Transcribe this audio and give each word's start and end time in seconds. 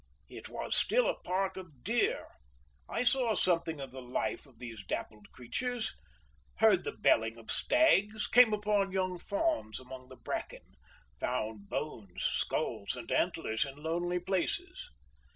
It 0.29 0.49
was 0.49 0.75
still 0.75 1.05
a 1.07 1.13
park 1.19 1.57
of 1.57 1.83
deer. 1.83 2.25
I 2.89 3.03
saw 3.03 3.35
something 3.35 3.79
of 3.79 3.91
the 3.91 4.01
life 4.01 4.47
of 4.47 4.57
these 4.57 4.83
dappled 4.83 5.31
creatures, 5.31 5.95
heard 6.55 6.83
the 6.85 6.91
belling 6.97 7.37
of 7.37 7.51
stags, 7.51 8.25
came 8.25 8.51
upon 8.51 8.91
young 8.93 9.19
fawns 9.19 9.79
among 9.79 10.09
the 10.09 10.15
bracken, 10.17 10.65
found 11.19 11.69
bones, 11.69 12.23
skulls, 12.23 12.95
and 12.95 13.11
antlers 13.11 13.63
in 13.63 13.75
lonely 13.75 14.19
places. 14.19 14.89